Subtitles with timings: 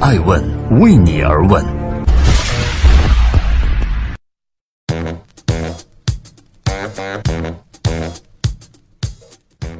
[0.00, 0.40] 爱问
[0.80, 1.64] 为你而问。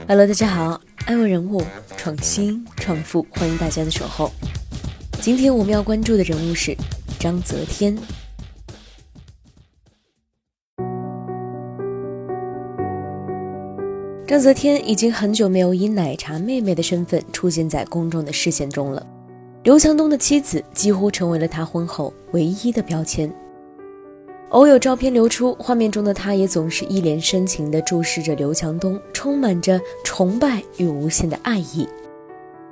[0.09, 1.63] Hello，大家好，爱问人物
[1.97, 4.33] 创新创富，欢迎大家的守候。
[5.21, 6.77] 今天我们要关注的人物是
[7.21, 7.97] 章泽天。
[14.27, 19.07] 章泽天已经很久没有以奶茶妹妹的身份出现在公众的视线中了。
[19.65, 23.33] 刘强东的妻子几乎成为了他婚后唯一的标签。
[24.51, 31.87] 偶有照片流出，画面中的他也总是一脸深情地注视着刘强东，充满着崇拜与无限的爱意。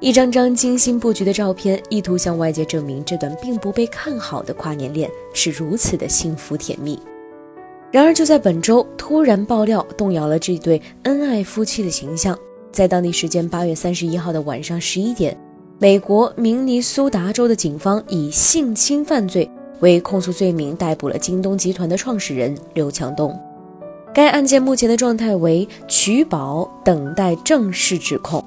[0.01, 6.99] 一张张精心布局的照片，意图向外界证明这段并不被看好的跨年恋是如此的幸福甜蜜。
[7.91, 12.39] 然而，就在本周，突然爆料动摇了这对恩爱夫妻的形象。
[12.73, 15.35] 在当地时间八月三十一号的晚上十一点，
[15.79, 23.39] 美国明尼苏达州的警方以性侵犯罪为控诉罪名逮捕了京东集团的创始人刘强东。
[24.15, 28.43] 该案件目前的状态为取保，等待正式指控。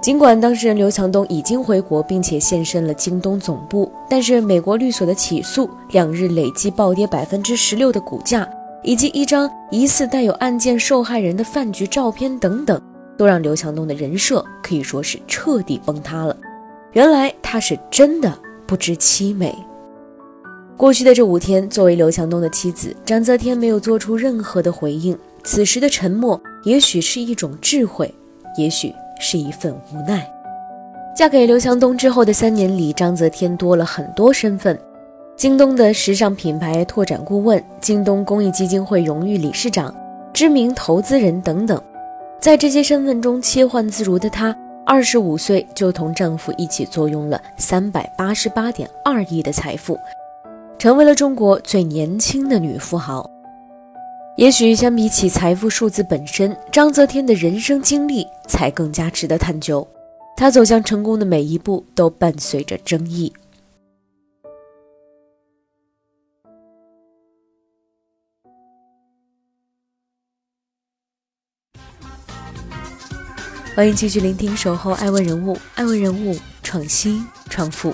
[0.00, 8.48] 尽管当事人刘强东已经回国，并且现身了京东总部，但是美国律所的起诉、两日累计暴跌百分之十六的股价，
[8.84, 12.80] 以及一张疑似带有案件受害人的饭局照片等等，
[13.16, 16.36] 都让刘强东的人设可以说是彻底崩塌了。
[16.92, 19.54] 原来他是真的不知凄美。
[20.76, 25.16] 过去的这五天，作为刘强东的妻子，张泽天没有做出任何的回应。
[25.42, 28.12] 此时的沉默，也许是一种智慧，
[28.58, 28.92] 也许。
[29.20, 30.28] 是一份无奈。
[31.16, 34.78] 嫁给刘强东之后的三年里，章泽天多了很多身份：
[35.36, 39.94] 京东的时尚品牌拓展顾问、京东公益基金会荣誉理事长、
[40.32, 41.80] 知名投资人等等。
[42.44, 49.98] 在这些身份中切换自如的她，二十五岁就同丈夫一起坐拥了三百八十八点二亿的财富，
[50.78, 53.26] 成为了中国最年轻的女富豪。
[54.36, 59.88] 也许相比起财富数字本身，章泽天的人生经历才更加值得探究。
[60.36, 63.32] 他走向成功的每一步都伴随着争议。
[73.76, 77.92] 欢迎继续聆听《守候爱问人物》，爱问人物创新创富。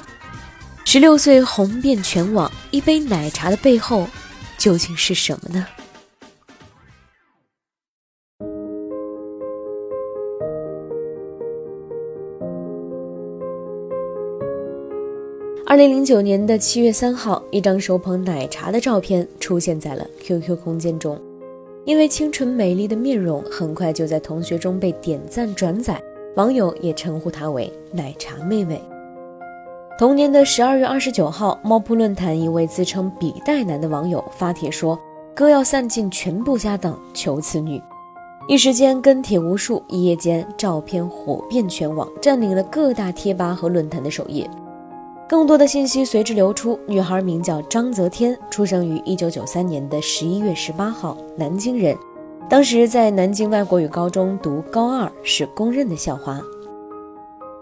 [0.84, 4.06] 十六岁红遍全网，一杯奶茶的背后
[4.58, 5.66] 究竟是什么呢？
[15.64, 21.18] 二零零九年的七月三号，一张手捧奶茶的照片出现在了 QQ 空间中。
[21.84, 26.00] 因为清纯美丽的面容，很快就在同学中被点赞转载，
[26.36, 28.80] 网友也称呼她为“奶茶妹妹”。
[29.98, 34.98] 同年的十二月二十九号，猫扑论坛一位自称“笔袋男”的网友发帖说
[35.34, 37.80] ：“哥要散尽全部家当求此女”，
[38.48, 44.48] 一时间跟帖无数，一夜间照片火遍全网，占领了各大贴吧和论坛的首页。
[45.30, 46.76] 更多的信息随之流出。
[46.88, 51.96] 女孩名叫张泽天，出生于一九九三年的十一月十八号，南京人。
[52.48, 56.42] 当时在南京外国语高中读高二，是公认的校花。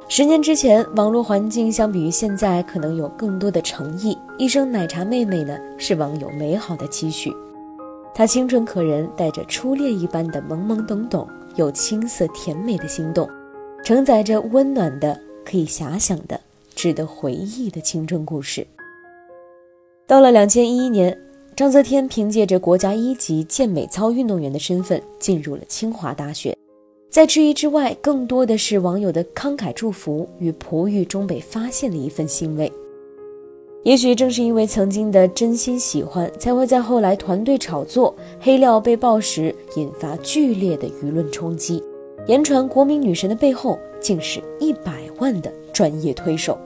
[0.09, 4.17] 十年之前，网络环境相比于现在可能有更多的诚意。
[4.39, 7.31] 一声奶茶妹妹呢，是网友美好的期许。
[8.15, 13.29] 她清纯可人，带着初恋一般的懵懵懂懂，有青涩甜美的心动，
[13.85, 16.41] 承载着温暖的可以遐想的。
[16.79, 18.65] 值得回忆的青春故事。
[20.07, 21.13] 到了两千一一年，
[21.57, 26.57] 章泽天凭借着国家一级健美操运动员的身份进入了清华大学。
[27.11, 32.73] 在质疑之外，更多的是网友的慷慨祝福与璞玉中被发现的一份欣慰。
[33.83, 41.83] 也许正是因为曾经的真心喜欢，才会在后来团队炒作、黑料被爆时引发剧烈的舆论冲击。
[42.29, 46.57] 言传国民女神的背后，竟是一百万的专业推手。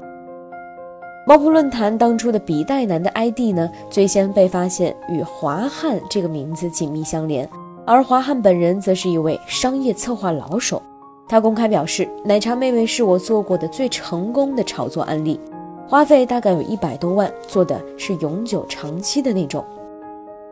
[1.25, 7.49] 猫扑论坛当初的笔袋男的 ID 呢，最先被发现与华汉这个名字紧密相连，
[7.87, 10.83] 而华汉本人则是一位商业策划老手。
[11.29, 15.39] 他公开表示：“奶茶妹妹是我做过的最成功的炒作案例，
[15.87, 19.65] 花费大概有一百多万，做的是永久长期的那种。”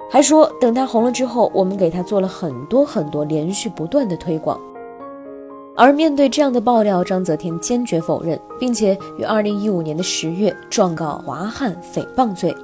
[0.09, 4.59] 还说等他红了之后，我们给他做了很多很多连续不断的推广。
[5.81, 12.55] 而面对这样的爆料，章泽天坚决否认，并且于二零一五年的十月状告华汉诽谤罪。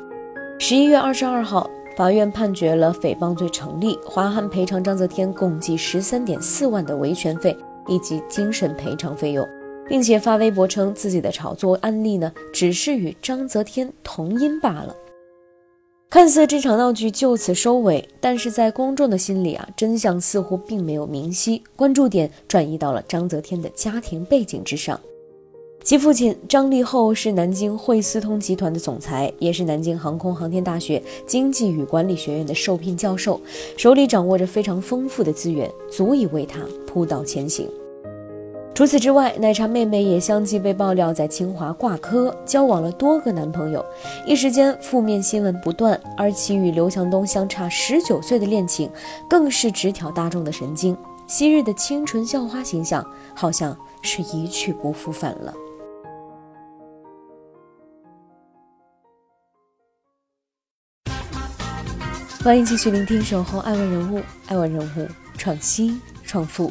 [0.59, 1.67] 十一月二十二号，
[1.97, 7.57] 法院判决了诽谤罪成立，华汉赔偿章泽天共计十三点四万的维权费
[7.89, 9.49] 以及精神赔偿费用。
[9.89, 14.95] 并且发微博称自己的炒作案例呢，只是与章泽天同音罢了。
[16.09, 24.99] 看似这场闹剧就此收尾，但是在公众的心里啊，真相似乎并没有明晰，关注点转移到了章泽天的家庭背景之上。
[25.83, 33.41] 其父亲张立厚是南京汇思通集团的总裁，也是南京航空航天大学经济与管理学院的受聘教授，
[33.77, 37.69] 手里掌握着非常丰富的资源，足以为他铺道前行。
[38.77, 43.83] 除此之外，奶茶妹妹也相继被爆料在清华挂科，交往了多个男朋友，
[44.27, 45.99] 一时间负面新闻不断。
[46.15, 48.91] 而其与刘强东相差十九岁的恋情，
[49.31, 50.95] 更是直挑大众的神经。
[51.27, 53.03] 昔日的清纯校花形象，
[53.35, 55.55] 好像是一去不复返了。
[62.45, 64.19] 欢迎继续聆听《守候爱问人物》，
[64.49, 65.09] 爱问人物
[65.39, 66.71] 创新创富。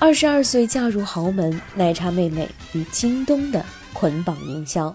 [0.00, 3.60] 二十二岁嫁入豪门，奶茶妹妹与京东的
[3.92, 4.94] 捆绑营销。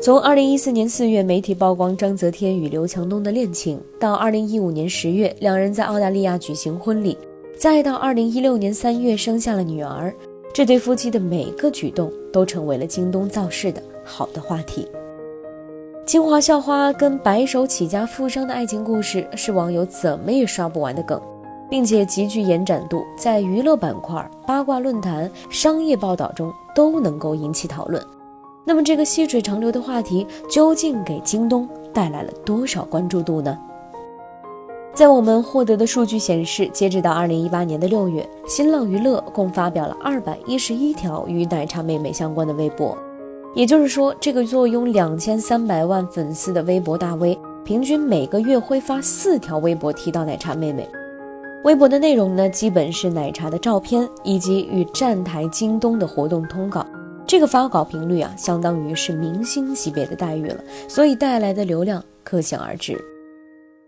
[0.00, 7.16] 从二零一四年四月媒体曝光章泽天与刘强东的恋情，到二零一五年十月两人在澳大利亚举行婚礼，
[7.56, 10.12] 再到二零一六年三月生下了女儿。
[10.52, 14.88] 这对夫妻的每个举动都成为了京东造势的好的话题。
[16.06, 21.20] 清华校花跟白手起家富商的爱情故事是网友怎么也刷不完的梗，
[21.68, 28.00] 并且极具延展度，在娱乐板块、八卦论坛、商业报道中都能够引起讨论。
[28.64, 33.58] 那么，这个细水长流的话题究竟给京东带来了多少关注度呢？
[34.94, 42.96] 在我们获得的数据显示，截止到二零一八年的六月，新浪娱乐共发表了二百一十一条与奶茶妹妹相关的微博。
[43.56, 50.86] 也就是说，这个坐拥两千三百万粉丝的微博大 V，平均每个月会发四条微博提到奶茶妹妹。
[51.64, 56.86] 微博的内容呢，基本是奶茶的照片以及与站台京东的活动通告。
[57.26, 63.02] 这个发稿频率啊，相当于是明星级别的待遇了，所以带来的流量可想而知。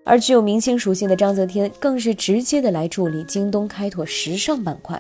[0.03, 4.99] 而具有明星属性的章泽天，更是直接的来助力京东开拓时尚板块。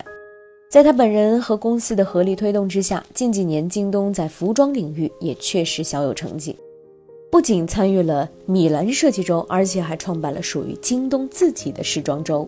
[0.68, 6.54] 在他本人和公司的合力推动之下，近几年京东在服装领域也确实小有成绩，
[7.30, 12.46] 不仅参与了米兰设计周，而且还创办了属于京东自己的时装周。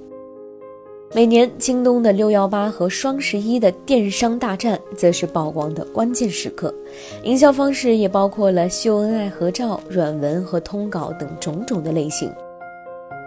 [1.15, 6.73] 每年京东的六幺八和双十一的电商大战，则是曝光的关键时刻，
[7.25, 12.31] 营销方式也包括了秀恩爱合照、软文和通稿等种种的类型。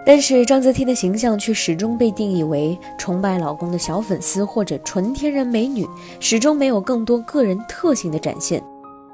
[0.05, 5.87] 但是章泽天的形象却始终被定义为崇拜老公的小粉丝或者纯天然美女，
[6.19, 8.61] 始终没有更多个人特性的展现。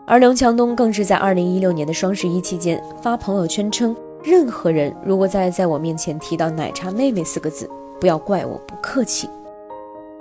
[0.08, 3.96] 而刘强东更是在二零一六年的双十一期间发朋友圈称
[4.26, 7.70] ：“任何人如果再在我面前提到‘奶茶妹妹’四个字，
[8.00, 9.30] 不要怪我不客气。”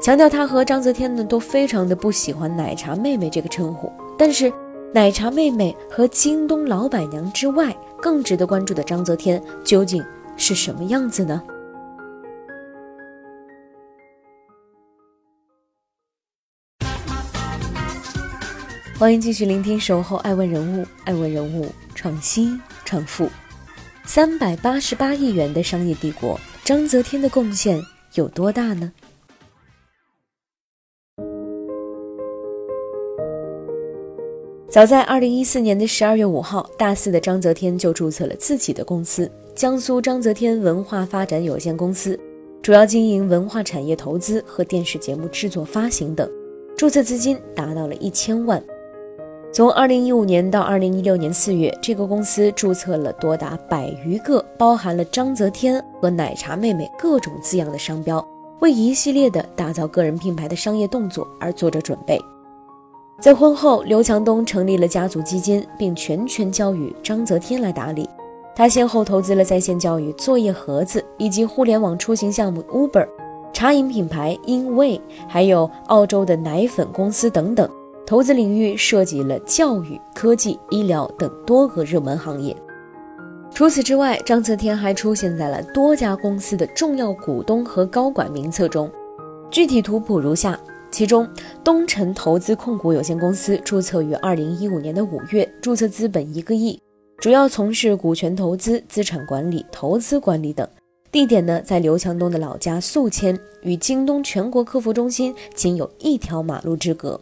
[0.02, 3.90] 强调他和章泽天呢都非常的不喜欢“奶茶妹妹”这个称呼。
[4.18, 4.52] 但是，
[4.92, 10.04] 奶茶妹妹和京东老板娘之外，更值得关注的章泽天究竟？
[10.38, 11.42] 是什么样子呢？
[18.98, 23.28] 欢迎继续聆听《守候爱问人物》，爱问人物创新创富，
[24.04, 27.80] 三百八十八亿元的商业帝国，章泽天的贡献
[28.14, 28.92] 有多大呢？
[34.70, 39.30] 早在二零一四年的十二月五号，大四的章泽天就注册了自己的公司。
[39.58, 42.16] 江苏章泽天文化发展有限公司
[42.62, 46.30] 主要经营文化产业投资和电视节目制作发行等，
[46.76, 48.62] 注册资金达到了一千万。
[49.52, 58.24] 从二零一五年到二零一六年四月，这个公司注册了多达百余个包含了章泽天和奶茶妹妹各种字样的商标，
[58.60, 62.16] 为一系列的打造个人品牌的商业动作而做着准备。
[63.20, 68.08] 在婚后，刘强东成立了家族基金，并全权交予章泽天来打理。
[68.58, 73.06] 他先后投资了在线教育作业盒子，以及互联网出行项目 Uber、
[73.52, 77.70] 茶饮品牌 InWay，还有澳洲的奶粉公司等等。
[78.04, 82.56] 投资领域涉及了教育、科技、医疗等多个热门行业。
[83.52, 88.90] 除此之外，张泽天还出现在了多家公司的重要股东和高管名册中。
[89.52, 90.58] 具体图谱如下：
[90.90, 91.28] 其中，
[91.62, 96.76] 东辰投资控股有限公司注册于二零一五年的五月，注册资本一个亿。
[97.20, 100.68] 主要从事股权投资、资产管理、投资管理等，
[101.10, 107.20] 地点呢在刘强东的老家宿迁，与京东全国客服中心仅有一条马路之隔。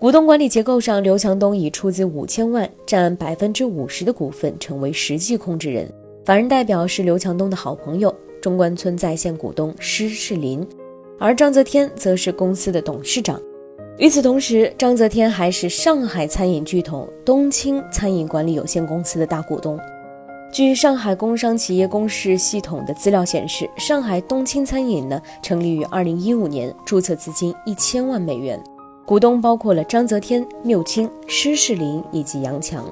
[0.00, 5.86] 股东管理结构上，刘强东以出资五千万，占百分之五十的股份，成为实际控制人。
[6.24, 10.66] 法人代表是刘强东的好朋友，中关村在线股东施世林，
[11.18, 13.38] 而章泽天则是公司的董事长。
[13.96, 19.78] 与此同时，章泽天还是上海餐饮巨头东青餐饮管理有限公司的大股东。
[20.52, 28.60] 据上海工商企业公示系统的资料显示，上海东青餐饮呢成立于二零一五年，注册资金一千万美元，
[29.06, 32.84] 股东包括了章泽天、缪清、施世林以及杨强。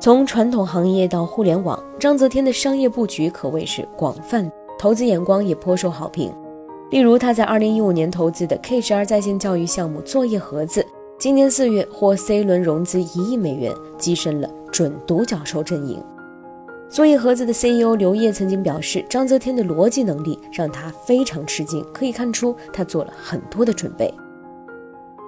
[0.00, 6.32] 从传统行业到互联网，章泽天的商业布局可谓是广泛，投资眼光也颇受好评。
[6.94, 10.86] 例如，他在2015年投资的 K 十二在线教育项目作业盒子，
[11.18, 16.00] 今年四月获 C 轮融资一亿美元，跻身了准独角兽阵营。
[16.88, 24.14] 作业盒子的 CEO 刘烨曾经表示，章泽天的逻辑能力让他非常吃惊，可以看出他做了很多的准备。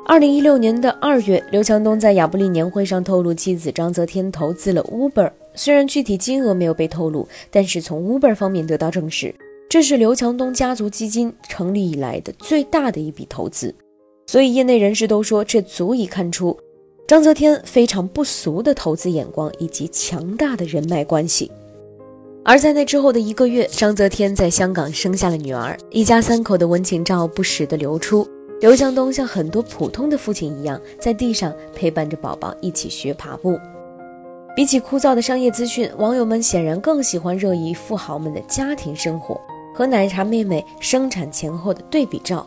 [0.07, 5.33] 二零一六年的二月，刘强东在亚布力年会上透露，妻子章泽天投资了 Uber。
[5.55, 9.35] 虽然具体金额没有被透露，但是从 Uber 方面得到证实，
[9.77, 13.75] 这是刘强东家族基金成立以来的最大的一笔投资。
[14.27, 16.59] 所以，业内人士都说，这足以看出
[17.07, 21.53] 章泽天非常不俗的投资眼光以及强大的人脉关系。
[22.43, 28.27] 而在那之后的一个月，章泽天在香港生下了女儿，一家三口的温情照不时的流出。
[28.63, 33.59] 刘强东像很多普通的父亲一样，在地上陪伴着宝宝一起学爬步。
[34.57, 39.39] 比起枯燥的商业资讯，网友们显然更喜欢热议富豪们的家庭生活
[39.77, 42.47] 和奶茶妹妹生产前后的对比照。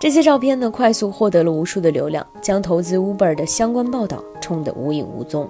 [0.00, 5.48] 这些照片呢，快速获得了无数的流量，将投资 Uber 的相关报道冲得无影无踪。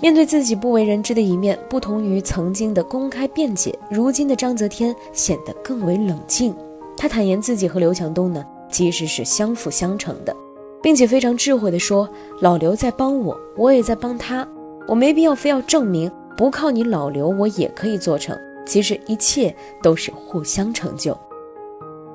[0.00, 6.54] 面对自己不为人知的一面，不同于曾经的公开辩解，如今的章泽天显得更为冷静。
[6.96, 8.42] 他坦言自己和刘强东呢。
[8.70, 10.36] 其实是相辅相成的，
[10.82, 12.06] 并且非常智慧地说
[12.42, 14.46] ：“老刘在帮我，我也在帮他，
[14.86, 18.38] 我没必要非要证明，不靠你老刘，我也可以做成。
[18.68, 21.18] 其实一切都是互相成就。”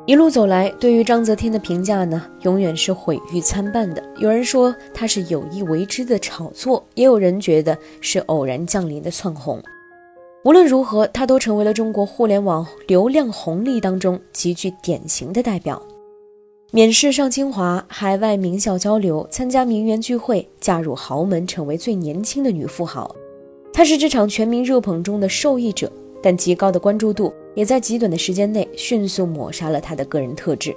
[0.05, 4.03] 一路走来，对于章泽天的评价呢，永远是毁誉参半的。
[4.17, 9.63] 有人说他是有意为之的炒作，也有人觉得是偶然降临的窜红。
[10.43, 15.81] 无论如何，他都成为了中国互联网流量红利当中极具典型的代表。
[16.71, 23.15] 免试上清华，海外名校交流，参加名媛聚会，嫁入豪门，成为最年轻的女富豪。
[23.71, 25.89] 她是这场全民热捧中的受益者，
[26.23, 30.73] 但极高的关注度也在极短的时间内迅速抹杀了他的个人特质，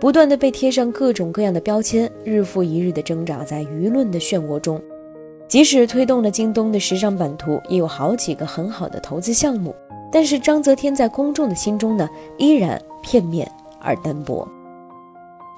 [0.00, 4.82] 不断的被贴上各种各样的标签，日复一日的挣扎在舆论的漩涡中。
[5.46, 9.74] 即使推动了京东的时尚版图，也有好几个很好的投资项目，
[10.12, 13.50] 但是章泽天在公众的心中呢，依然片面
[13.80, 14.46] 而单薄。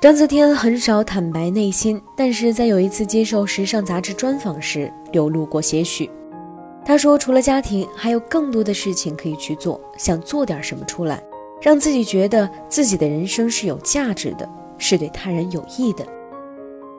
[0.01, 6.09] 章泽天很少坦白内心，但是在有一次接受时尚杂志专访时，流露过些许。
[6.91, 11.23] 他说：“除了家庭，还有更多的事情可以去做，想做点什么出来，
[11.63, 16.05] 让自己觉得自己的人生是有价值的，是对他人有益的。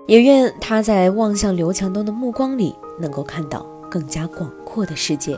[0.08, 5.38] 也愿他在望向刘强东的目光里，能够看到更加广阔的世界。”